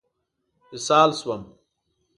اسهال 0.75 1.11
شوم. 1.19 1.41